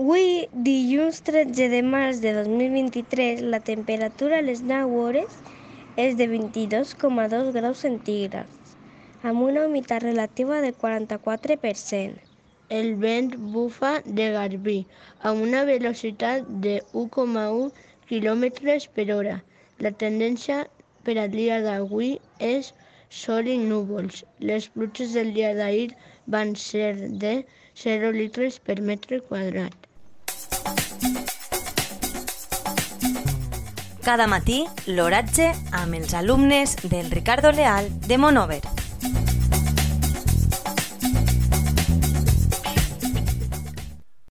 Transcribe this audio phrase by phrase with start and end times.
[0.00, 5.34] Avui, dilluns 13 de març de 2023, la temperatura a les 9 hores
[6.04, 8.72] és de 22,2 graus centígrads,
[9.22, 12.16] amb una humitat relativa de 44%.
[12.78, 14.78] El vent bufa de garbí
[15.20, 17.68] amb una velocitat de 1,1
[18.08, 18.44] km
[18.96, 19.36] per hora.
[19.78, 20.62] La tendència
[21.04, 22.72] per al dia d'avui és
[23.12, 24.24] sol i núvols.
[24.40, 25.92] Les pluges del dia d'ahir
[26.26, 27.34] van ser de
[27.84, 29.76] 0 litres per metre quadrat.
[34.02, 38.62] Cada matí, l'oratge amb els alumnes del Ricardo Leal de Monover.